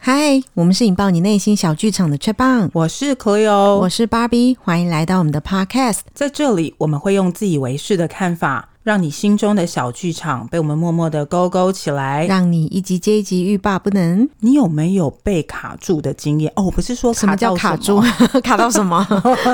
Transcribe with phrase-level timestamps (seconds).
[0.00, 8.71] 嗨，我们是引爆你内心小剧场的雀棒，我是 Cleo，我是芭比，欢迎来到我们的 Podcast，在这里我们会用自以为是的看法。
[8.82, 14.28] 让你心中的小剧场被我们默默的勾勾起来，让你一集接一集欲罢不能。
[14.40, 16.52] 你有没有被卡住的经验？
[16.56, 18.00] 哦，不是说什么叫卡住，
[18.42, 19.06] 卡到什么？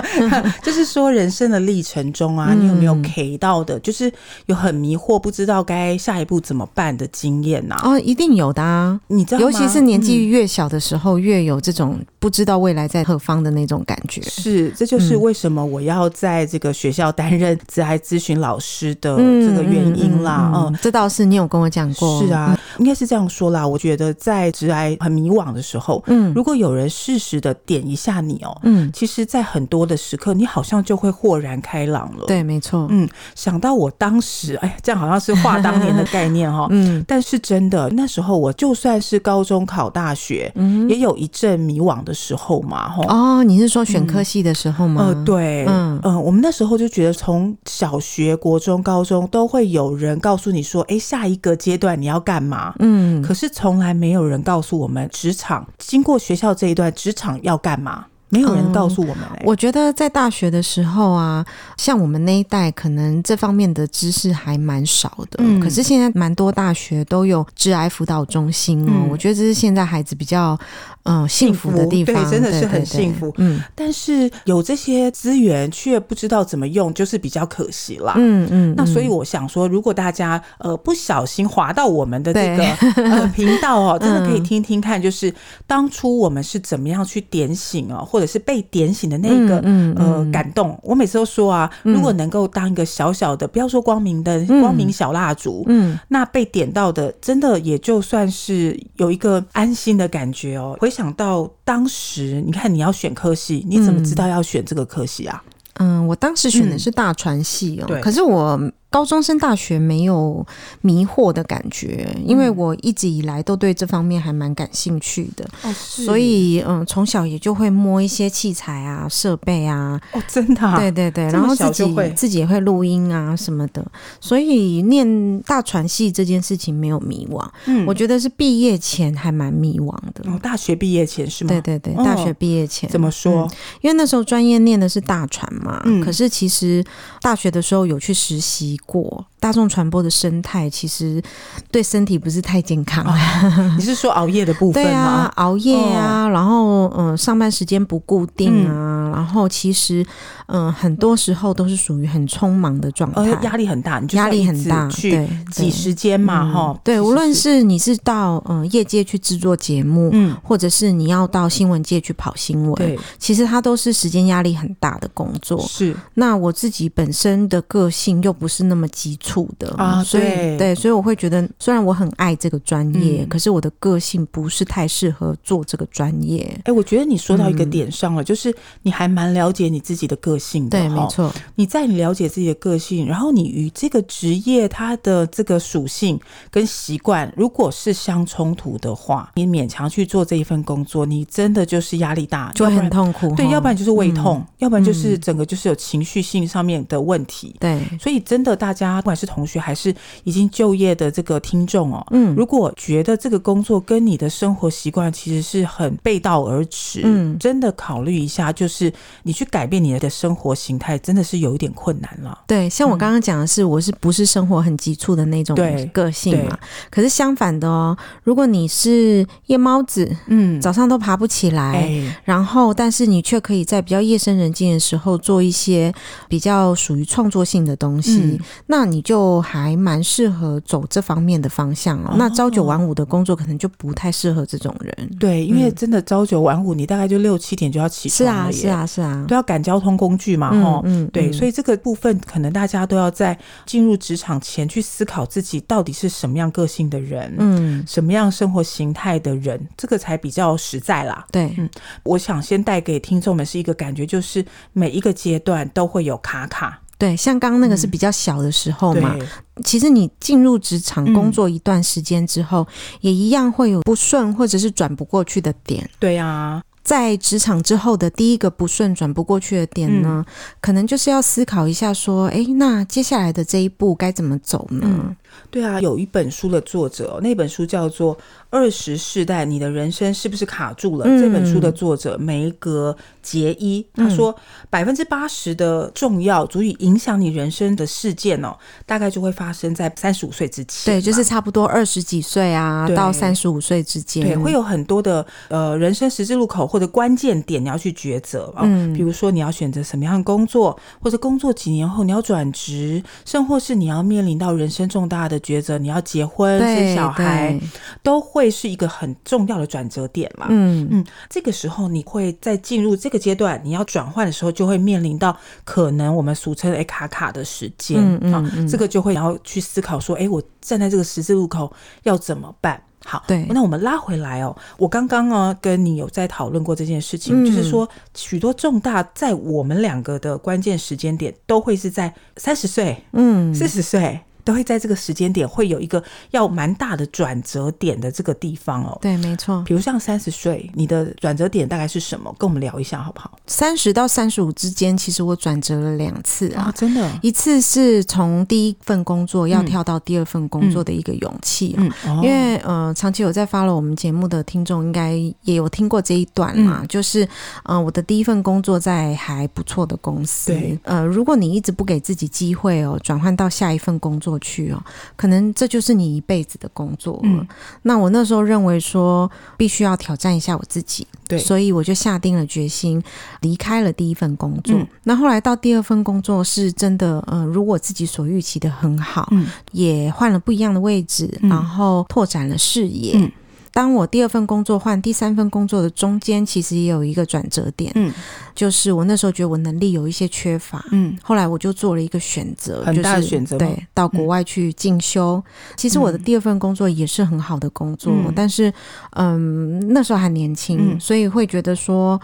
[0.63, 3.79] 就是说人生的历程中啊，嗯、你有没有 K 到的？
[3.81, 4.11] 就是
[4.47, 7.91] 有很迷惑，不知道该下一步怎么办的经验呐、啊？
[7.93, 8.99] 哦，一定有的啊！
[9.09, 9.41] 你知道？
[9.41, 14.23] 尤其是年纪越小的时候，嗯、越有这种不知道未来在何方的那种感觉。
[14.23, 19.18] 是，这就是为什么我要在这个学校担任职涯咨询老师的。
[19.19, 23.67] 这个原因啦，嗯，这倒是你有跟我讲过，是啊，应该是这样说啦。
[23.67, 32.25] 我觉得在职涯很迷惘的时候，嗯，如果有人适时的点一下你哦，嗯，其实，在很多的时刻，你好像就会豁然开朗了。
[32.27, 45.03] 对，没错，嗯，想到我当时，哎，这样好像是话当年的概念哈，嗯，但是真的那时候，我就算是高中考大学，嗯，也有一阵迷惘的时候嘛，哦，你是说选科系的时候吗？
[45.05, 49.27] 呃，对，嗯嗯，我们那时候就觉得，从小学、国中、高中。
[49.29, 58.07] 都会有人告诉你说：“哎，下一个阶段你要干嘛？”嗯，可是从来没有人告诉我们，职场经过学校这一段，职场要干嘛？
[58.31, 59.43] 没有人告诉我们、欸。
[59.45, 61.45] 我觉得在大学的时候啊，
[61.77, 65.39] 像我们那一代，可能这方面的知识还蛮少的。
[65.39, 68.93] 嗯，可是现在蛮多大学都有致癌辅导中心哦。
[68.93, 70.59] 嗯、我觉得这是现在孩子比较。
[71.05, 73.33] 嗯，幸福的地方，对，真的是很幸福。
[73.39, 78.13] 嗯，但是有这些资源却不知道怎么用，就是比较可惜啦。
[78.19, 78.75] 嗯嗯。
[78.77, 82.63] 那所以我想说，如果大家呃不小心滑到我们的这个
[83.09, 85.35] 呃频道哦，真的可以听听看，就是
[85.67, 89.59] 当初我们是怎么样去点醒哦，或者是被点醒的那个
[89.97, 90.79] 呃感动。
[90.83, 100.77] 我每次都说啊，如果能够当一个小小的，不要说光明灯、光明小蜡烛，嗯，那被点到的，真的也就算是有一个安心的感觉哦。
[100.79, 100.89] 回。
[100.91, 105.41] 想到当时，你看你要选科系，你怎么知道要选这个科系啊？
[105.75, 108.61] 嗯，我当时选的是大传系哦，对，可是我。
[108.91, 110.47] 高中升大学没有
[110.81, 120.01] 迷惑的感觉，因为我一直以来都对这方面还蛮感兴趣的，哦、所以嗯，从小也就会摸一些器材啊、设备啊。
[120.13, 120.79] 哦，真的、啊？
[120.81, 123.87] 对对对，然后自己自己也会录音啊什么的，
[124.21, 127.47] 所以念大传系这件事情没有迷惘。
[127.67, 130.31] 嗯，我觉得是毕业前还蛮迷惘的。
[130.33, 131.49] 哦，大学毕业前是吗？
[131.49, 133.51] 对对对，大学毕业前、哦、怎么说、嗯？
[133.83, 136.83] 因为那时候专业念的是大传嘛，嗯、可是其实
[137.21, 138.78] 大学的时候有去实习。
[138.87, 141.23] 过大众传播的生态，其实
[141.71, 143.05] 对身体不是太健康。
[143.05, 144.91] 哦、你是说熬夜的部分吗？
[144.91, 150.05] 对啊，熬夜啊，哦、然后嗯、呃，上班时间不固定啊，嗯、然后其实
[150.47, 156.81] 嗯、呃，很多时候都是属于很匆忙的状态，压力很大，你压力很大，去挤时间嘛，哈。
[156.83, 165.61] 对，无论是你是到嗯、呃、业界去制作节目，嗯，或者是你要到新闻界去跑新闻，对，其实它都是时间压力很大的工作。
[165.61, 168.87] 是，那我自己本身的个性又不是那么。
[168.99, 176.43] 急促的啊，所以对，对，所以我会觉得，虽然我很爱这个专业，嗯、可是我的个性不是太适合做这个专业。
[176.61, 178.53] 哎、欸，我觉得你说到一个点上了，嗯、就是
[178.83, 181.33] 你还蛮了解你自己的个性的，对，没错。
[181.55, 186.19] 你在你了解自己的个性，然后你与这个职业它的这个属性
[186.51, 193.33] 跟习惯，如果是相冲突的话，你勉强去做这一份工作，你真的就是压力大，就很痛苦。
[193.37, 197.55] 对，要不然就是胃痛，嗯、要不然就是整个就是有情绪性上面的问题。
[197.61, 198.75] 对，所以真的大。
[198.79, 199.93] 家不管是同学还是
[200.23, 208.93] 已经就业的这个听众哦，嗯，如果觉得这个工作跟你的生活习惯其实是很背道而驰，嗯，真的考虑一下，就是
[209.25, 212.39] 你去改变你的生活形态，真的是有一点困难了。
[212.47, 215.57] 对，像我刚刚讲的是，我是不是生活很急促的那种
[215.93, 216.57] 个性嘛？
[216.89, 225.93] 可是相反的哦，如果你是夜猫子，嗯，早上都爬不起来，欸、然后但是你却可以在比较夜深人静的时候做一些
[226.29, 228.19] 比较属于创作性的东西。
[228.21, 232.15] 嗯那你就还蛮适合走这方面的方向哦。
[232.17, 235.11] 那朝九晚五的工作可能就不太适合这种人。
[235.19, 238.53] 对，因为真的朝九晚五，你大概就六七点就要起床了。
[238.53, 240.81] 是啊，是啊，是啊，都要赶交通工具嘛，哈。
[240.85, 251.27] 嗯，对，所以这个部分可能大家都要在进入职场前去思考自己到底是什么样个性的人，嗯，什么样生活形态的人，这个才比较实在啦。
[251.31, 251.69] 对，嗯，
[252.03, 256.81] 我想先带给听众们是一个感觉，就是每一个阶段都会有卡卡。
[256.99, 259.17] 对，像刚刚那个是比较小的时候嘛。
[259.65, 262.67] 其实你进入职场工作一段时间之后，
[263.01, 265.89] 也一样会有不顺或者是转不过去的点。
[265.99, 266.63] 对呀。
[266.85, 275.15] 在职场之后的第一个不顺转不过去的点呢，嗯、可能就是要思考一下，说，哎，那接下来的这一步该怎么走呢？
[275.43, 278.15] 嗯对啊，有一本书的作者，那本书叫做
[278.51, 281.05] 《二十世代：你的人生是不是卡住了》。
[281.09, 284.35] 嗯、这本书的作者梅格杰伊他说，
[284.71, 288.57] 百分之八十的重要足以影响你人生的事件哦，
[288.87, 290.95] 大概就会发生在三十五岁之前。
[290.95, 298.63] 对，就是差不多二十几岁啊，到三十五岁之间，对，会有很多的呃人生十字路口或者关键点，你要去抉择啊。
[298.65, 307.59] 嗯，比如说你要选择什么样的工作，或者工作几年后你要转职，甚或是你要面临到人生重大的抉择，你要结婚生小孩，
[308.03, 310.47] 都会是一个很重要的转折点嘛。
[310.49, 318.69] 嗯嗯，这个时候你会在进入这个阶段，你要转换的时候，就会面临到可能我们俗称的卡卡的时间啊、嗯嗯嗯。
[318.69, 321.71] 这个就会然后去思考说，哎，我站在这个十字路口
[322.05, 322.83] 要怎么办？
[323.05, 324.55] 好，对，那我们拉回来哦。
[324.77, 334.21] 我刚刚呢跟你有在讨论过这件事情，嗯、就是说许多重大在我们两个的关键时间点，都会是在三十岁，嗯，四十岁。
[334.49, 338.97] 都会在这个时间点会有一个要蛮大的转折点的这个地方哦。
[339.03, 339.63] 对，没错。
[339.67, 342.35] 比如像三十岁，你的转折点大概是什么？
[342.39, 343.31] 跟我们聊一下好不好？
[343.47, 347.07] 三十到三十五之间，其实我转折了两次啊，哦，真的。
[347.21, 355.13] 一次是从第一份工作要跳到第二份工作的一个勇气，嗯嗯哦，因为呃，长期有在 follow 我们节目的听众应该
[355.43, 357.29] 也有听过这一段嘛，嗯，就是
[357.65, 364.83] 呃，我的第一份工作在还不错的公司，对，呃，如果你一直不给自己机会哦，转换到下一份工作去哦，
[365.17, 367.23] 可能这就是你一辈子的工作了。
[367.25, 367.49] 嗯，
[367.83, 373.03] 那我那时候认为说，必须要挑战一下我自己，对，所以我就下定了决心
[373.41, 374.77] 离开了第一份工作。
[374.77, 383.33] 嗯，那后来到第二份工作是真的，呃，如我自己所预期的很好，嗯，也换了不一样的位置，嗯，然后拓展了视野。
[383.69, 388.13] 嗯当我第二份工作换第三份工作的中间，其实也有一个转折点，嗯，
[388.55, 395.35] 就是我那时候觉得我能力有一些缺乏，嗯，后来我就做了一个选择，很大的选择，对，到国外去进修。
[395.35, 398.73] 嗯，其实我的第二份工作也是很好的工作，嗯，但是，
[399.11, 402.21] 嗯，那时候还年轻，嗯，所以会觉得说。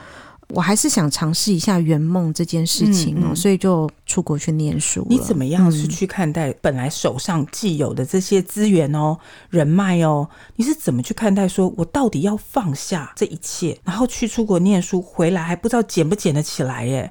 [0.50, 5.06] 我还是想尝试一下圆梦这件事情哦，嗯嗯、所以就出国去念书。
[5.08, 9.18] 你怎么样是去看待本来手上既有的这些资源哦、
[9.50, 10.28] 人脉哦？
[10.56, 11.48] 你是怎么去看待？
[11.48, 17.10] 说我到底要放下这一切，然后去出国念书，回来还不知道捡不捡得起来耶？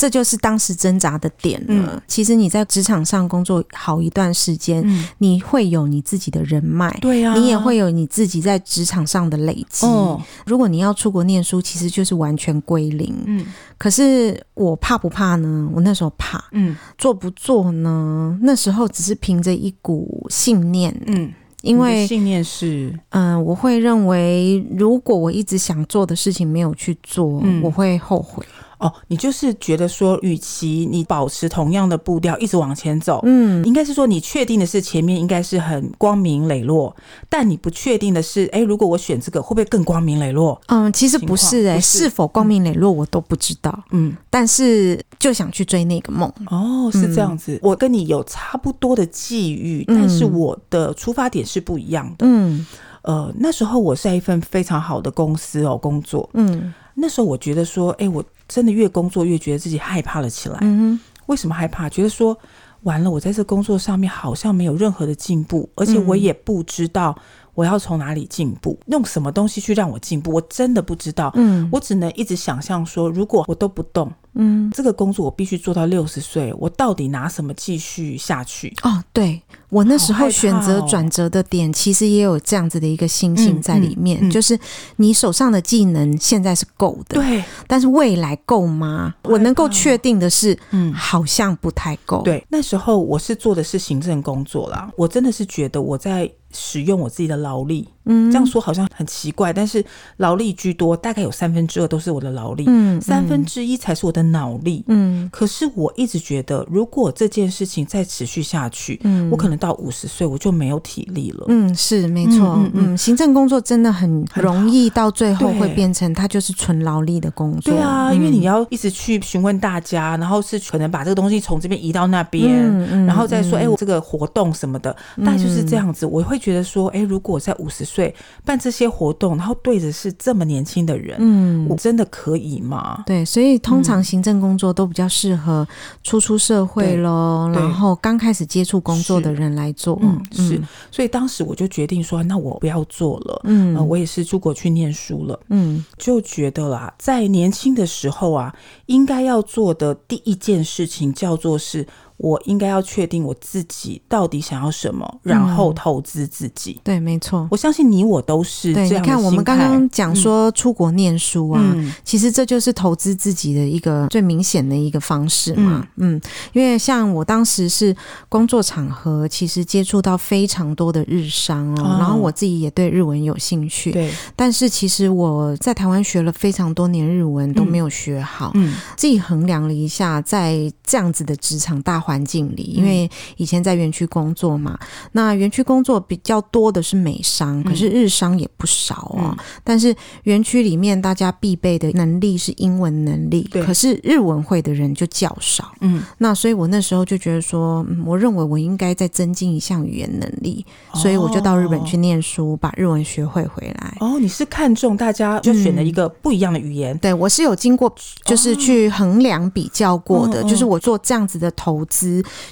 [0.00, 1.92] 这就是当时挣扎的点了。
[1.94, 9.84] 嗯、其实你在职场上工作好一段时间，嗯、你会有你自己的人脉，对呀、啊，你也会有你自己在职场上的累积。
[9.84, 13.14] 哦、如果你要出国念书，其实就是完全归零。
[13.26, 13.44] 嗯，
[13.76, 15.70] 可是我怕不怕呢？
[15.74, 16.42] 我那时候怕。
[16.52, 18.38] 嗯，做不做呢？
[18.40, 20.98] 那时候只是凭着一股信念。
[21.08, 21.30] 嗯，
[21.60, 28.42] 因为信念是，嗯、呃，我会认为，如果我一直想做的事情没有去做，嗯、我会后悔。
[28.80, 36.94] 哦，你就是觉得说，与其你保持同样的步调一直往前走，嗯，应该是说你确定的是前面应该是很光明磊落，
[37.28, 40.58] 但你不确定的是，哎，如果我选这个会不会更光明磊落？
[40.68, 46.32] 嗯，其实不是哎、欸，是，是否光明磊落我都不知道，嗯，但是就想去追那个梦。
[46.46, 52.24] 哦，是这样子，嗯、我跟你有差不多的际遇，但是我的出发点是不一样的。
[52.26, 52.66] 嗯，
[53.02, 58.24] 呃，那时候我是在一份非常好的公司哦工作，嗯，那时候我觉得说，哎，我。
[58.50, 60.58] 真的越工作越觉得自己害怕了起来。
[60.62, 61.88] 嗯哼，为什么害怕？
[61.88, 62.36] 觉得说
[62.82, 67.16] 完了，我在这工作上面好像没有任何的进步，而且我也不知道
[67.54, 71.30] 我要从哪里进步，用什么东西去让我进步，我真的不知道。
[71.36, 74.10] 嗯，我只能一直想象说，如果我都不动。
[74.34, 78.72] 嗯，这个工作我必须做到六十岁，我到底拿什么继续下去？
[78.82, 84.58] 哦，对，我那时候选择转折的点，其实也有这样子的一个心性在里面，嗯嗯嗯、就是
[84.96, 89.14] 你手上的技能现在是够的，对，但是未来够吗？
[89.24, 92.22] 我能够确定的是，嗯，好像不太够。
[92.22, 99.84] 对，那时候我是做的是行政工作啦，我真的是觉得我在使用我自己的劳力，嗯，这样说好像很奇怪，但是
[100.16, 104.20] 劳力居多，大概有三分之二都是我的劳力，嗯，嗯三分之一才是我的。
[104.30, 111.46] 脑力，嗯，可是我一直觉得，如果这件事情再持续下去，嗯，我可能到五十岁我就没有体力了。
[111.48, 117.72] 嗯，是没错，嗯，嗯，嗯，行政工作真的很容易，到最后会变成它就是纯劳力的工作。
[117.72, 122.62] 对啊，嗯，因为你要一直去询问大家，然后是可能把这个东西从这边移到那边，
[123.06, 126.06] 然后再说，哎，我这个活动什么的，大概就是这样子。
[126.06, 133.02] 我会觉得说，哎，如果我在五十岁办这些活动，然后对着是这么年轻的人，嗯，我真的可以吗？
[133.04, 135.66] 对，所以通常行政工作都比较适合
[136.04, 139.98] 初出社会咯，然后刚开始接触工作的人来做。
[140.02, 140.62] 嗯，是。
[140.90, 143.40] 所以当时我就决定说，那我不要做了。
[143.44, 145.40] 嗯，呃，我也是出国去念书了。
[145.48, 148.54] 嗯，就觉得啦，在年轻的时候啊，
[148.86, 151.86] 应该要做的第一件事情叫做是。
[152.22, 156.72] 我应该要确定我自己到底想要什么，然后投资自己。
[156.72, 157.48] 嗯、对，没错。
[157.50, 159.00] 我相信你我都是这样的。
[159.00, 165.86] 你看，我们刚刚讲说出国念书啊，嗯、其实这就是投资自己的一个最明显的一个方式嘛。
[165.96, 166.20] 嗯，嗯，
[166.52, 167.94] 因为像我当时是
[168.28, 173.92] 工作场合，其实接触到非常多的日商哦，哦然后我自己也对日文有兴趣。
[173.92, 174.12] 对。
[174.36, 178.52] 但是其实我在台湾学了非常多年日文都没有学好。
[178.54, 178.74] 嗯。
[178.96, 184.78] 自己衡量了一下，在这样子的职场大环境里，因为以前在园区工作嘛，
[185.12, 189.36] 那园区工作比较多的是美商，可是日商也不少哦。
[189.62, 195.72] 但是园区里面大家必备的能力是英文能力，可是日文会的人就较少。
[195.80, 200.64] 嗯，那所以我那时候就觉得说，我认为我应该再增进一项语言能力，
[200.94, 203.96] 所以我就到日本去念书，把日文学会回来。
[204.00, 206.96] 哦，你是看中大家就选了一个不一样的语言？
[206.98, 211.99] 对，我是有经过，就是去衡量比较过的，就是我做这样子的投资。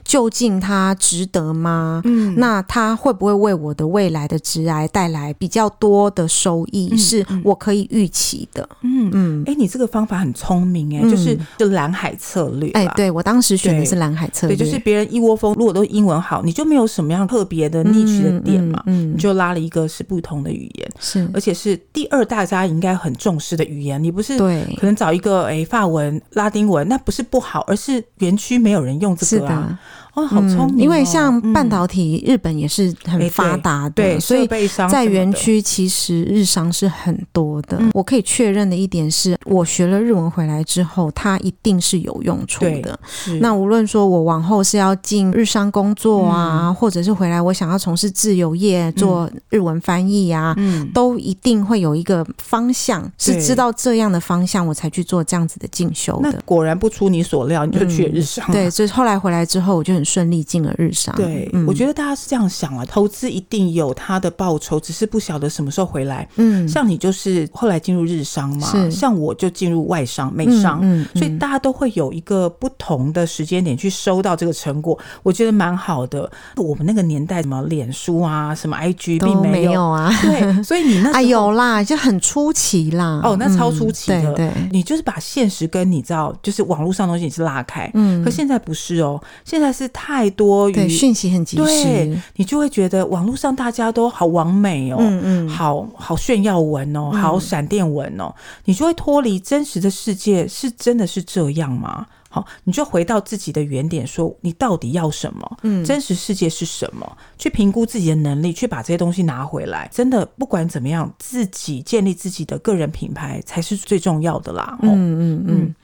[0.05, 2.02] 究竟它值得吗？
[2.05, 6.88] 嗯，那它会不会为我的未来的职癌带来比较多的收益？
[6.93, 8.69] 嗯、是我可以预期的。
[8.83, 12.71] 嗯嗯，哎、欸，你这个方法很聪明哎、欸，就是就蓝海策略。
[12.73, 18.83] 哎、欸，对我当时选的是蓝海策略，对，就是别人一窝蜂，如果都英文好，你就没有什么样特别的 niche 的点嘛。
[18.87, 24.02] 嗯，嗯，你就拉了一个是不同的语言，是而且是第二大家应该很重视的语言。
[24.02, 29.47] 你不是对，可能找一个哎、欸、法文、拉丁文，那不是不好，而是园区没有人用这个是。
[29.47, 29.78] 的
[30.18, 30.82] 哦，好聪明、哦！
[30.82, 34.48] 因为像半导体，日本也是很发达的，对，所以
[34.90, 37.78] 在园区其实日商是很多的。
[37.94, 42.98] 我可以确认的一点是，我学了日文回来之后，它一定是有用处的。
[43.40, 50.56] 那无论说我往后是要进日商工作啊，或者是回来我想要从事自由业做日文翻译啊，
[50.92, 56.42] 都一定会有一个方向，是知道这样的方向，我才去做这样子的进修的。
[56.44, 58.44] 果然不出你所料，你就去日商。
[58.50, 60.07] 对，所以后来回来之后，我就很。
[60.08, 61.14] 顺利进了日商。
[61.14, 66.26] 对，嗯、我觉得大家是这样想啊，投资一定有它的报酬，只是不晓得什么时候回来。
[66.36, 76.30] 嗯，像你就是后来进入日商嘛，像我就进入外商、美商，嗯，所以大家都会有一个不同的时间点去收到这个成果，我觉得蛮好的。
[76.56, 80.10] 我们那个年代，什么脸书啊，什么 IG 并没有，啊。
[80.22, 83.20] 对，所以你那 哎有啦，就很出奇啦。
[83.22, 87.90] 哦，那超出奇的，对，你就是把现实跟你知道，就是网络上的东西你是拉开。
[87.92, 89.86] 嗯，可现在不是哦，现在是。
[90.00, 98.33] 太多对讯息很及时，你就会觉得网络上大家都好完美哦，嗯嗯，好好炫耀文哦，好闪电文哦，
[98.67, 102.07] 你就会脱离真实的世界，是真的是这样吗？
[102.31, 105.59] 好，你就回到自己的原点，说你到底要什么？
[105.62, 107.17] 嗯，真实世界是什么？
[107.37, 109.90] 去评估自己的能力，去把这些东西拿回来。
[109.93, 114.78] 真的，不管怎么样，自己建立自己的个人品牌才是最重要的啦。
[114.83, 115.75] 嗯嗯嗯。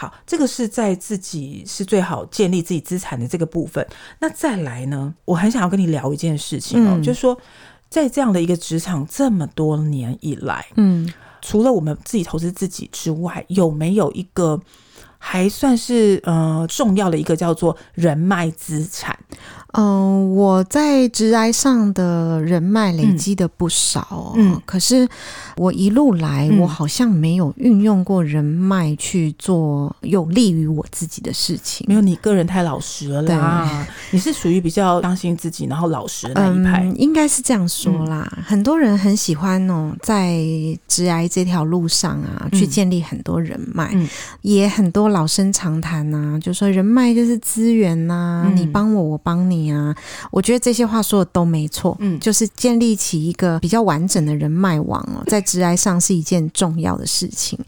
[0.00, 3.84] 好，这个是在自己是最好建立自己资产的这个部分。
[4.20, 5.12] 那再来呢？
[5.24, 7.36] 我很想要跟你聊一件事情哦，嗯、就是说，
[7.90, 11.12] 在这样的一个职场这么多年以来，嗯，
[11.42, 14.60] 除了我们自己投资自己之外，有没有一个？
[15.20, 19.18] 还算是呃重要的一个叫做人脉资产。
[19.72, 25.08] 嗯、呃，我在职涯上的人脉累积的不少，哦，嗯，可是
[25.56, 31.84] 我一路来，我好像没有运用过人脉去做有利于我自己的事情。
[31.88, 33.68] 没有，你个人太老实了啦。
[33.68, 38.30] 对你是属于比较相信自己，然后老实的那一派，嗯，应该是这样说啦。
[38.36, 40.36] 嗯、很多人很喜欢哦，在
[40.86, 44.08] 职涯这条路上啊，去建立很多人脉，嗯、
[44.42, 45.08] 也很多。
[45.08, 49.94] 老生常谈呐、啊，就说人脉就是资源呐、你帮我，我帮你啊。
[50.30, 57.58] 我觉得这些话说的都没错，嗯，就是建立起一个比较完整的人脉网哦，在职癌上是一件重要的事情。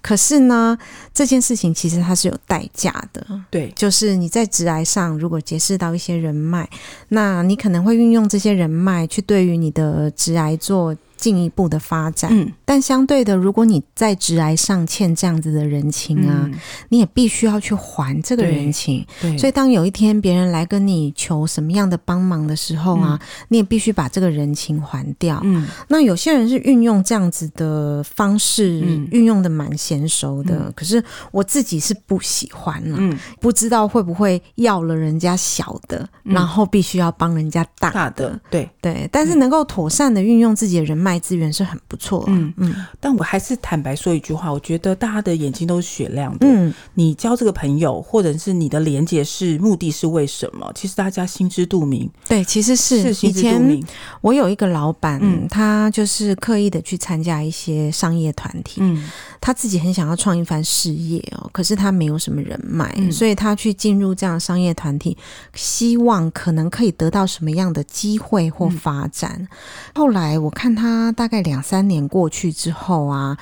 [0.00, 0.76] 可是呢，
[1.12, 6.68] 这件事情其实它是有代价的，对，就是你在职癌上如果结识到一些人脉，
[7.08, 12.30] 那你可能会运用这些人脉去对于你的职癌做进一步的发展。
[12.34, 16.52] 嗯，但相对的，如果你在直癌上欠这样子的人情啊，嗯、
[16.90, 19.02] 你也必须要去还这个人情。
[19.22, 25.40] 对，所以当有一天别人来跟你求什么样的帮忙的时候啊，嗯、你也必须把这个人情还掉。
[25.44, 30.54] 嗯，那有些人是运用这样子的方式，嗯、运用的蛮娴熟的。
[30.66, 31.02] 嗯、可是
[31.32, 37.94] 我自己是不喜欢了，嗯，不知道会不会要了人家小的，嗯、然后必须要帮人家大的。
[37.94, 42.24] 大的对对，但是能够妥善的运用自己的人脉资源是很不错。
[42.28, 46.46] 嗯嗯，但我还是坦白说一句话，我觉得大家的眼睛都是雪亮的。
[46.46, 50.70] 嗯，你交这个朋友，或者是你的连接是目的是为什么？
[50.74, 52.10] 其实大家心知肚明。
[52.28, 53.78] 对，其实是，是心知肚明。
[53.78, 53.90] 以前
[54.20, 59.08] 我有一个老板，嗯，他就是刻意的去参加一些商业团体，嗯，
[59.40, 65.16] 他自己很想要创一番事业哦，可是他没有什么人脉，嗯，所以他去进入这样商业团体，
[65.54, 69.36] 希望可能可以得到什么样的机会或发展。
[69.38, 69.48] 嗯，
[69.94, 73.38] 后来我看他大概两三年过去之后啊。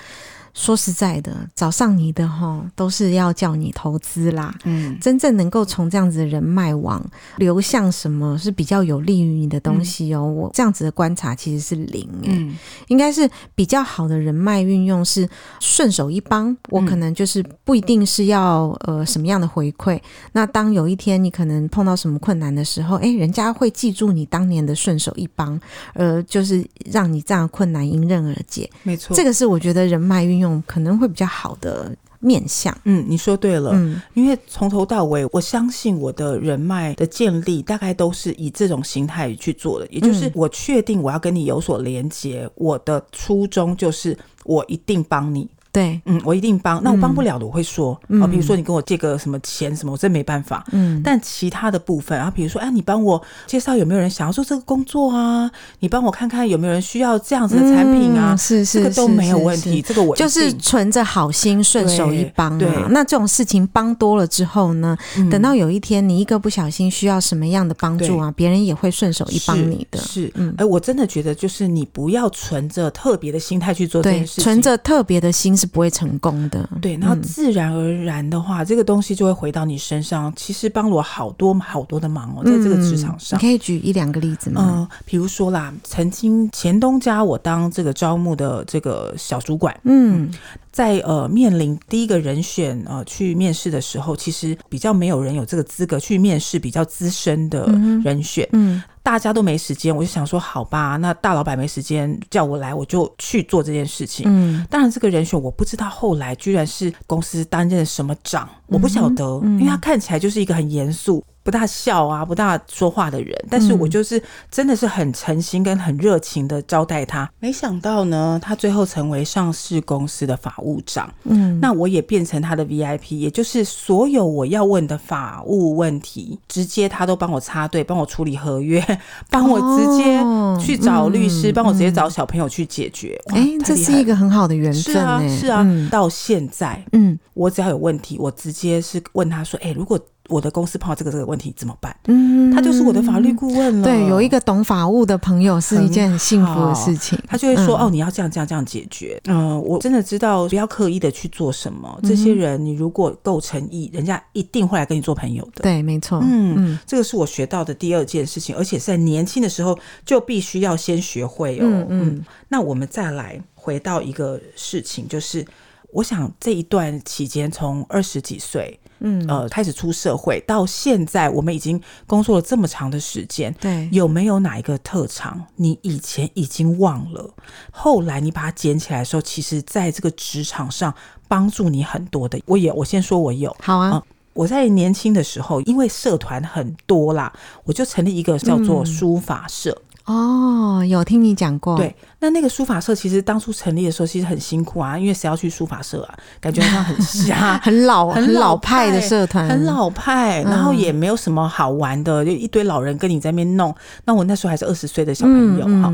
[0.55, 4.55] 说实在的，找上你的哈，都是要叫你投资啦。
[4.65, 7.05] 嗯，真正能够从这样子的人脉网
[7.39, 10.21] 流向什么是比较有利于你的东西哦。
[10.25, 12.55] 嗯、我这样子的观察其实是零嗯、
[12.89, 15.29] 应该是比较好的人脉运用是
[15.61, 16.55] 顺手一帮。
[16.69, 20.01] 我可能就是不一定是要呃什么样的回馈。
[20.33, 25.59] 那当有一天你可能碰到什么困难的时候，哎，人家会记住你当年的顺手一帮，
[25.95, 28.69] 呃，就是让你这样困难迎刃而解。
[28.83, 30.53] 没错，这个是我觉得人脉运用。
[30.53, 45.49] 用可能会比较好的面相，嗯，你说对了，嗯，因为从头到尾，我相信我的人脉的建立大概都是以这种形态去做的，也就是我确定我要跟你有所连接，我的初衷就是我一定帮你。
[45.73, 46.83] 对，嗯，我一定帮。
[46.85, 50.63] 那我帮不了的，我会说，啊、嗯，比如说你跟我借个什么钱什么，我真没办法。
[50.73, 55.51] 嗯，但其他的部分，然后比如说，哎，你帮我介绍有没有人想要做这个工作啊？
[55.79, 58.37] 你帮我看看有没有人需要这样子的产品啊？
[58.37, 59.81] 是是，这个都没有问题。
[59.81, 62.59] 这个我就是存着好心，顺手一帮。
[62.59, 64.95] 对，那这种事情帮多了之后呢，
[65.31, 69.99] 等到有一天你一个不小心需要什么样的帮助啊，别人也会顺手一帮你的。
[70.01, 75.57] 是，嗯，哎，我真的觉得就是你不要存着特别的心态去做这件事情，存着特别的心。
[75.63, 80.33] 是不会成功的，对，然后自然而然的话，嗯、这个东西就会回到你身上。
[80.35, 84.89] 其实帮了我好多好多的忙哦，在这个职场上，嗯、你可以举一两个例子吗？
[84.91, 90.29] 嗯，比如说啦，曾经前东家我当这个招募的这个小主管，嗯，
[90.73, 97.67] 在呃面临第一个人选呃去面试的时候，其实比较没有人有这个资格去面试比较资深的
[98.03, 98.77] 人选，嗯。
[98.77, 104.27] 嗯大家都没时间，我就想说，好吧，那大老板没时间叫我来，我就去做这件事情。
[104.29, 111.25] 嗯，当然这个人选我不知道，后来居然是公司担任什么长，我不晓得，嗯嗯、因为他看起来就是一个很严肃。
[111.43, 117.25] 不大笑啊，不大说话的人，但是我就是真的是很诚心跟很热情的招待他。
[117.25, 121.13] 嗯、没想到呢，他最后成为上市公司的法务长。
[121.25, 128.81] 嗯，那我也变成他的 VIP，也就是所有我要问的法务问题，直接他都帮我插队，帮我处理合约，
[129.29, 130.21] 帮我直接
[130.65, 133.21] 去找律师，帮、哦嗯、我直接找小朋友去解决。
[133.35, 134.83] 哎、嗯，这是一个很好的缘分。
[134.83, 135.63] 是啊，是啊。
[135.67, 139.99] 嗯、到现在，嗯，我只要有问题，我直接是问他说：“哎，如果。”
[140.33, 141.95] 我的公司碰到这个这个问题怎么办？
[142.07, 143.85] 嗯，他就是我的法律顾问了。
[143.85, 147.19] 对，有一个懂法务的朋友是一件很幸福的事情。
[147.29, 152.01] 他就会说：“嗯、哦，你要这样这样这样解决。”嗯，我真的知道不要刻意的去做什么。
[152.03, 155.63] 这些人，你如果够诚意，人家一定会来跟你做朋友的。
[155.63, 156.21] 对，没错。
[156.23, 161.65] 嗯嗯，这个是我学到的第二件事情，而且是在年轻的时候就必须要先学会哦。
[161.65, 165.45] 嗯，嗯，那我们再来回到一个事情，就是
[165.93, 168.79] 我想这一段期间，从二十几岁。
[169.05, 177.35] 嗯，呃，开始出社会到现在，我们已经工作了这么长的时间，对，有没有哪一个特长你以前已经忘了，
[177.73, 180.95] 后来你把它捡起来的时候，其实在这个职场上
[181.27, 182.41] 帮助你很多的？
[182.47, 184.03] 我也，我先说我有，好啊，呃，
[184.35, 187.33] 我在年轻的时候，因为社团很多啦，
[187.65, 189.71] 我就成立一个叫做书法社。
[189.71, 191.77] 嗯哦，有听你讲过。
[191.77, 196.19] 对，那那个书法社其实当初成立的时候，其实很辛苦啊，因为谁要去书法社啊？
[196.41, 203.75] 感觉好像很瞎， 很老、很老派的社团，很老派，然后也没有什么好玩的，就一堆老人跟你在那边弄。
[204.05, 205.93] 那我那时候还是二十岁的小朋友哈，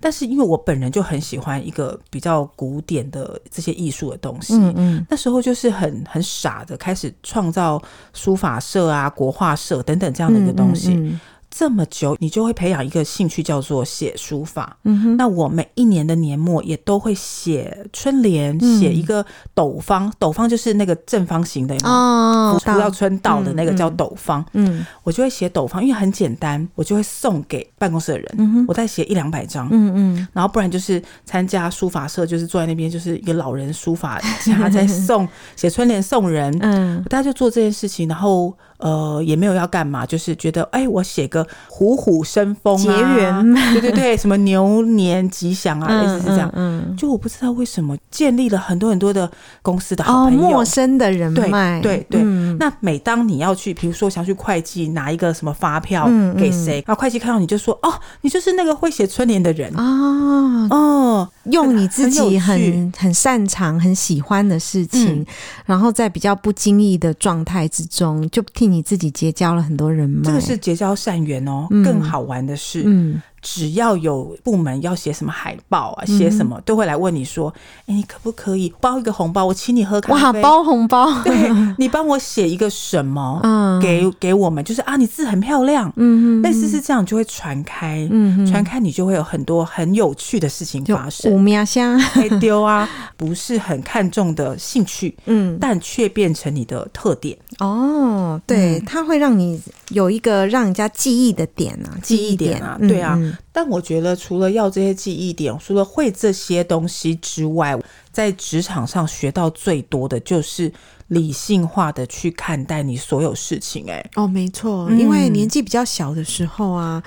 [0.00, 7.80] 但是因为我本人就很喜欢一个比较古典的这些艺术的东西，嗯嗯，那时候就是很很傻的开始创造
[8.12, 11.16] 书法社啊、国画社等等这样的一个东西。
[11.56, 14.76] 这么久，你就会培养一个兴趣，叫做写书法。
[14.82, 24.44] 嗯哼，那我每一年的年末也都会写春联，写一个斗方，斗方就是那个正方形的哦，福到春到的那个叫斗方。
[24.54, 28.34] 嗯，我就会写斗方，因为很简单，我就会送给办公室的人。
[28.38, 29.68] 嗯哼，我再写一两百张。
[29.70, 36.52] 嗯嗯，然后不然就是参加书法社，就是坐在那边，就是一个老人书法家 在送写春联送人。
[36.60, 38.52] 嗯，大家就做这件事情，然后。
[38.84, 46.50] 呃，也没有要干嘛，就是觉得，哎、欸，我写个虎虎生风啊，结缘，对对对，什么牛年吉祥啊，类似是这样。
[46.52, 46.94] 嗯，嗯。
[46.94, 49.30] 就我不知道为什么建立了很多很多的
[49.62, 52.22] 公司的好朋友，哦、陌生的人脉，对对。
[52.58, 59.72] 那每当你要去，比如说想去会计拿一个什么发票给谁，然后、嗯嗯、会计看到你就说，哦，你就是那个会写春联的人。
[59.74, 65.26] 啊，哦，哦用你自己很很，很擅长、很喜欢的事情，嗯、
[65.64, 68.73] 然后在比较不经意的状态之中，就替你。
[68.74, 71.66] 你自己结交了很多人脉，这个是结交善缘哦。
[71.70, 73.22] 嗯、更好玩的是，嗯。
[73.46, 77.52] 只要有部门要写什么海报啊，写什么都会来问你说
[77.84, 79.44] ：“哎，你可不可以包一个红包？
[79.44, 81.06] 我请你喝咖啡。”哇，包红包！
[81.22, 83.40] 对，你帮我写一个什么？
[83.42, 85.92] 嗯，给给我们，就是啊，你字很漂亮。
[85.96, 88.08] 嗯，类似是这样，就会传开。
[88.10, 91.30] 嗯，传开你就会有很多很有趣的事情发生。
[91.30, 97.36] 五秒香会丢啊，不是很看重的兴趣，嗯，但却变成你的特点。
[97.58, 103.18] 哦，对，它会让你有一个让人家记忆的点啊，记忆点啊，对啊。
[103.52, 107.78] 但我觉得，除了要这些记忆点，除了会这些东西之外，
[108.10, 110.72] 在职场上学到最多的就是
[111.08, 113.90] 理性化的去看待你所有事情。
[113.90, 117.02] 哎，哦，没错，因为年纪比较小的时候啊。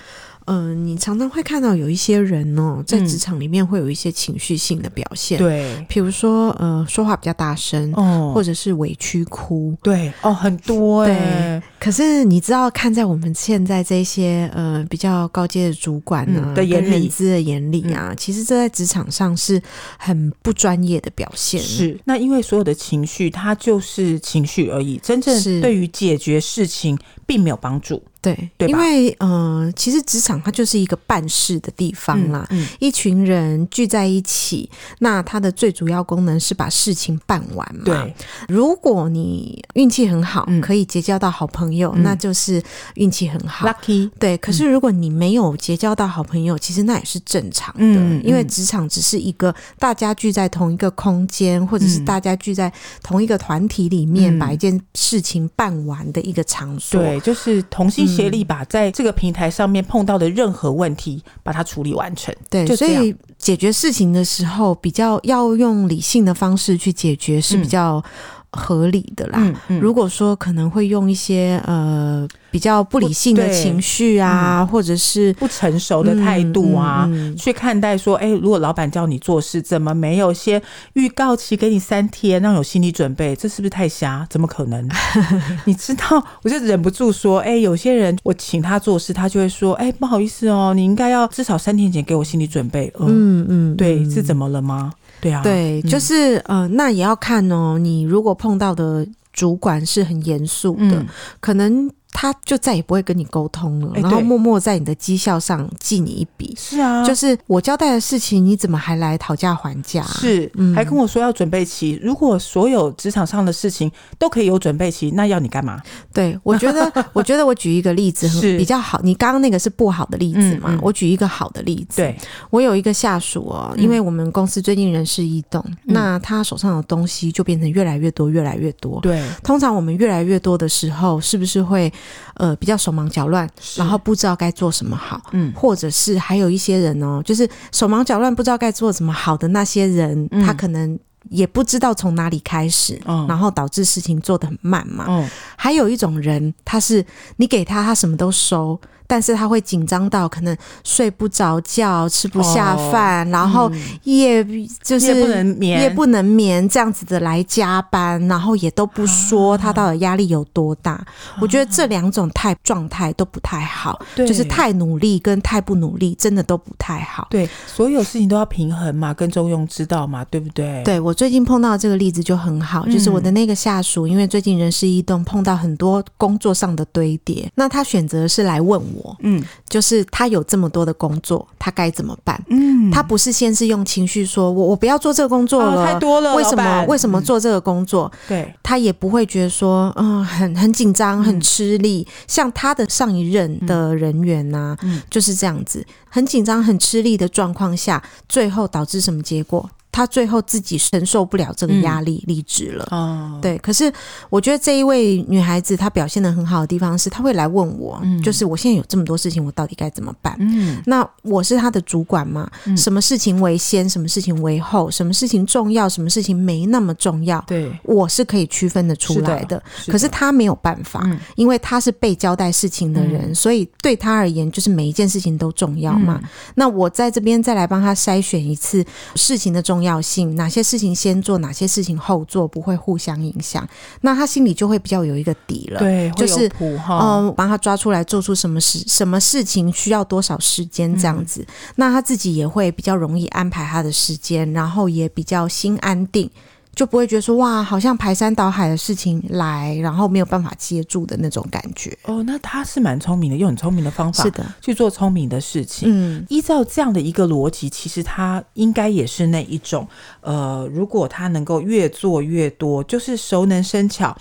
[0.48, 11.64] 嗯、呃，你常常会看到有一些人哦，在职场里面会有一些情绪性的表现，对、嗯，比如说呃，说话比较大声，哦，或者是委屈哭，对，哦，很多哎、欸。
[11.80, 19.62] 可是你知道，看在我们现在这些呃比较高阶的主管呢、啊嗯、的眼里，人资的眼里啊，嗯、其实这在职场上是
[19.98, 21.62] 很不专业的表现。
[21.62, 28.02] 是，那因为所有的情绪，它就是情绪而已，真正对于解决事情并没有帮助。
[28.22, 28.68] 对，对？
[28.68, 37.84] 因为嗯、呃，其实职场它就是一个办事的地方啦，嗯嗯、一群人聚在一起，那它的最主要功能是把事情办完嘛。
[37.86, 38.16] 对，
[38.48, 42.62] 如果你运气很好，嗯、可以结交到好朋友，嗯、那就是
[42.96, 44.10] 运气很好，lucky。
[44.20, 52.72] 对，可是如果你没有结交到好朋友，其实那也是正常的，嗯、因为职场只是一个大家聚在同一个空间，或者是大家聚在
[53.04, 57.00] 同一个团体里面，嗯、把一件事情办完的一个场所。
[57.02, 58.08] 对，就是同心。
[58.18, 62.34] 协力把在这个平台上面碰到的任何问题，把它处理完成。
[62.50, 68.04] 对，所以解决事情的时候，比较要用理性的方式去解决是比较
[68.52, 69.40] 合理的啦。
[69.40, 72.28] 嗯嗯、如果说可能会用一些呃。
[72.50, 77.08] 比较不理性的情绪啊，或者是不成熟的态度啊，
[77.38, 80.60] 去看待说，哎、欸，如果老板叫你做事，怎么没有先
[80.94, 83.36] 预告期给你三天，让有心理准备？
[83.36, 84.26] 这是不是太瞎？
[84.30, 84.90] 怎么可能？
[85.66, 92.92] 你知道，我就忍不住说，哎、欸，有些人我请他做事，他就会说，哎、欸，不好意思哦，你应该要至少三天前给我心理准备。
[92.98, 94.94] 嗯嗯，对，是怎么了吗？
[95.20, 101.08] 对啊，对，就是呃，那也要看哦，你如果碰到的主管是很严肃的，嗯、
[101.40, 101.90] 可能。
[102.12, 106.54] 他就再也不会跟你沟通了，然后默默在你的绩效上记你一笔。
[106.58, 110.02] 是啊，就是我交代的事情，你怎么还来讨价还价？
[110.04, 112.00] 是，还跟我说要准备期。
[112.02, 115.80] 如果所有职场上的事情都可以有准备期，那要你干嘛？
[116.12, 119.00] 对，我觉得， 我觉得我举一个例子比较好。
[119.04, 120.76] 你刚刚那个是不好的例子嘛？
[120.82, 121.98] 我举一个好的例子。
[121.98, 122.18] 对，
[122.50, 129.00] 我有一个下属哦，因为我们公司最近人事异动，那他手上的东西就变成越来越多，越来越多。
[129.02, 131.94] 对，通常我们越来越多的时候，是不是会？
[132.36, 140.98] 呃，比较手忙脚乱，然后不知道该做什么好，嗯，或者是还有一些人哦，就是手忙脚乱，不知道该做什么好的那些人，嗯、他可能
[141.30, 145.06] 也不知道从哪里开始，嗯、然后导致事情做得很慢嘛。
[145.08, 147.06] 嗯、还有一种人，他是
[147.38, 148.80] 你给他，他什么都收。
[149.08, 153.72] 但是他会紧张到可能睡不着觉、吃不下饭，哦、然后
[154.04, 154.46] 夜
[154.84, 160.92] 就是夜不能眠，夜不能眠这样子的来加班，然后也都不说他到底压力有多大。
[160.92, 161.08] 啊、
[161.42, 167.28] 我觉得这两种态状态都不太好，对就是太努力跟太不努力，真的都不太好。
[167.30, 170.84] 对，所有事情都要平衡嘛，跟中庸之道嘛，对不对？
[170.84, 178.97] 对，我最近碰到这个例子就很好，就是我的那个下属，因为最近人事异动，碰到很多工作上的堆叠，那他选择是来问我。
[179.04, 182.42] 我，嗯，就是他有这么多的工作，他该怎么办？
[182.50, 186.86] 嗯，他不是先是用情绪说我我不要做这个工作了，哦、太多了，为什么？
[186.88, 188.12] 为什么做这个工作？
[188.14, 199.70] 嗯、对，他也不会觉得说嗯很很紧张很吃力，嗯、像他的上一任的人员呐、啊，嗯，就是这样子，很紧张很吃力的状况下，最后导致什么结果？
[199.98, 202.88] 他最后自己承受不了这个压力，离职了。
[202.92, 203.58] 哦，对。
[203.58, 203.92] 可是
[204.30, 210.38] 我觉得这一位女孩子她表现的很好的地方是，她会来问我，就是我现在有这么多事情，我到底该怎么办？
[210.40, 212.48] 嗯，那我是她的主管嘛？
[212.78, 217.44] 什么事情为先，什么事情为后，什么事情重要，什么事情没那么重要？
[217.48, 219.60] 对，我是可以区分得出来的。
[219.88, 221.04] 可是她没有办法，
[221.36, 226.22] 因为她是被交代事情的人，所以对她而言，就是每一件事情都重要嘛。
[226.54, 229.87] 那我在这边再来帮她筛选一次事情的重要。
[229.88, 233.68] 要性，哪些事情先做，哪些事情后做，不会互相影响，
[234.02, 235.80] 那他心里就会比较有一个底了。
[235.80, 236.52] 对，就是
[236.90, 241.48] 嗯，帮他抓出来做出什么事，什么事情需要多少时间这样子，嗯、
[241.78, 246.30] 那他自己也会比较容易安排他的时间，然后也比较心安定。
[246.78, 251.98] 就不会觉得说哇，好像排山倒海的事情来，然后没有办法接住的那种感觉。
[252.04, 255.90] 哦，那他是蛮聪明的，用很聪明的方法，是的，去做聪明的事情。
[255.92, 259.88] 嗯，依照这样的一个逻辑，其实他应该也是那一种，
[260.22, 264.16] 呃，如果他能够越做越多，就是熟能生巧，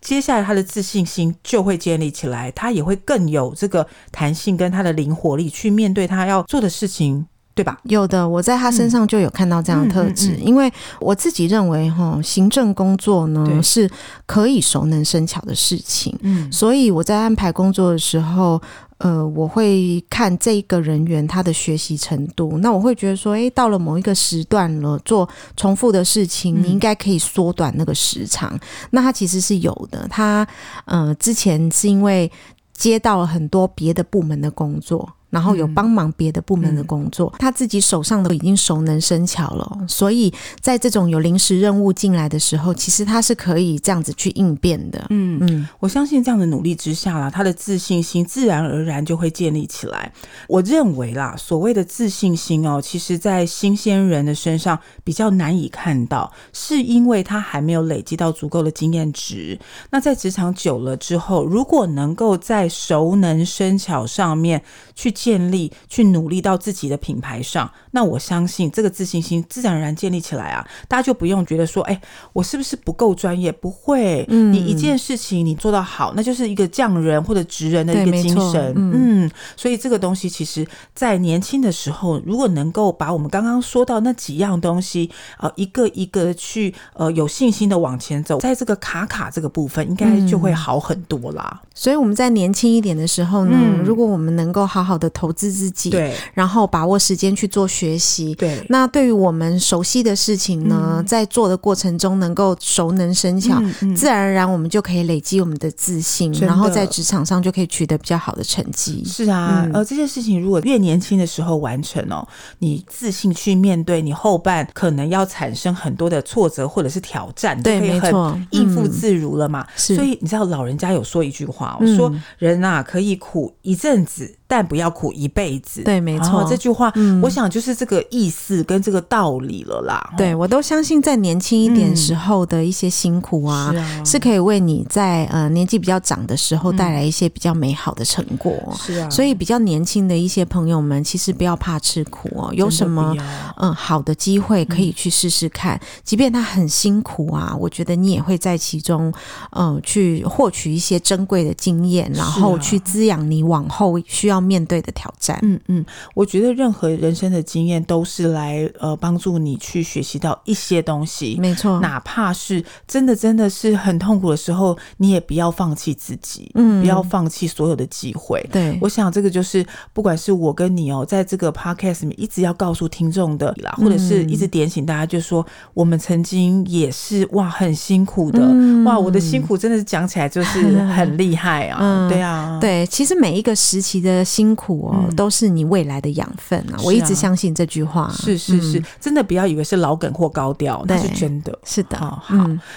[0.00, 7.26] 接下来他的自信心就会建立起来，他也会更有这个弹性跟他的灵活力去面对他要做的事情。
[7.56, 7.80] 对吧？
[7.84, 10.36] 有的，我在他身上就有看到这样的特质。
[10.36, 13.90] 因为我自己认为，哈，行政工作呢是
[14.26, 16.14] 可以熟能生巧的事情。
[16.20, 18.60] 嗯，所以我在安排工作的时候，
[18.98, 22.58] 呃，我会看这个人员他的学习程度。
[22.58, 28.50] 那我会觉得说，诶，到了某一个时段了，做重复的事情，你应该可以缩短那个时长。
[28.52, 30.06] 嗯、那他其实是有的。
[30.10, 30.46] 他
[30.84, 32.30] 呃，之前是因为
[32.74, 35.10] 接到了很多别的部门的工作。
[35.36, 45.04] 然后有帮忙别的部门的工作，他自己手上都已经熟能生巧了，所以在这种有临时任务进来的时候，其实他是可以这样子去应变的。
[45.10, 50.10] 嗯嗯，我相信这样的努力之下啦，他的自信心自然而然就会建立起来。
[50.48, 59.60] 我认为啦，所谓的自信心哦，其实在新鲜人的身上比较难以看到，是因为他还没有累积到足够的经验值。
[59.90, 64.62] 那在职场久了之后，如果能够在熟能生巧上面
[64.94, 65.12] 去。
[65.26, 72.00] 建立去努力到自己的品牌上，那我相信这个自信心自然而然建立起来啊，大家就不用觉得说，哎，
[72.32, 73.50] 我是不是不够专业？
[73.50, 91.62] 不会，嗯，你一件事情你做到好，那就是一个匠人或者职人的一个精神，嗯，嗯，所以这个东西其实，在年轻的时候，如果能够把我们刚刚说到那几样东西，呃，一个一个的去，呃，有信心的往前走，在这个卡卡这个部分，应该就会好很多啦。
[91.64, 95.05] 嗯，所以我们在年轻一点的时候呢，嗯，如果我们能够好好的。
[95.10, 98.64] 投资自己，对，然后把握时间去做学习，对。
[98.68, 109.02] 那对于我们熟悉的事情呢，嗯、在做的过程中能够熟能生巧，嗯嗯、自然而然我们就可以累积我们的自信，然后在职场上就可以取得比较好的成绩。
[109.04, 112.26] 是啊，而、这件事情如果越年轻的时候完成哦，
[112.58, 119.62] 你自信去面对你后半可能要产生很多的挫折或者是挑战，对，没错，应付自如了嘛。
[119.62, 124.34] 嗯、所以你知道老人家有说一句话，我说人啊可以苦一阵子。
[124.48, 125.82] 但不要苦一辈子。
[125.82, 130.14] 对，没错，这句话，嗯，我想就是这个意思跟这个道理了啦。
[130.16, 138.52] 对，我都相信，在年轻一点时候的一些辛苦啊，是可以为你在呃年纪比较长的时候带来一些比较美好的成果。
[138.78, 142.52] 是啊，所以比较年轻的一些朋友们，其实不要怕吃苦哦。
[142.54, 143.14] 有什么
[143.56, 149.12] 嗯好的机会可以去试试看，即便他很辛苦啊，我觉得你也会在其中
[149.50, 154.26] 嗯去获取一些珍贵的经验，然后去滋养你往后需。
[154.26, 168.40] 要面对的挑战，嗯嗯，我觉得任何人生的经验都是来呃帮助你去学习到一些东西，没错，哪怕是真的真的是很痛苦的时候，你也不要放弃自己，嗯，不要放弃所有的机会。
[168.52, 175.44] 对，我想这个就是不管是我跟你哦，在这个 podcast 里面一直要告诉听众的啦，或者是一直点醒大家，就说
[175.74, 184.24] 我们曾经也是哇很辛苦的，嗯、哇，我的辛苦真的是讲起来就是很厉害啊，嗯、对啊，对，其实每一个时期的。
[184.36, 186.78] 辛苦哦，都是你未来的养分啊！
[186.84, 188.10] 我一直相信这句话。
[188.12, 191.56] 是是是，真的不要以为是老梗或高调，那是真的。
[191.64, 192.22] 是的，好。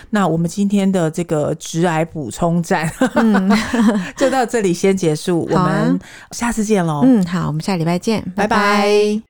[0.09, 2.91] 那我们今天的这个直癌补充站，
[4.17, 5.47] 就到这里先结束。
[5.51, 5.99] 我们
[6.31, 7.01] 下次见喽。
[7.03, 9.28] 嗯，好，我们下礼拜见，拜拜。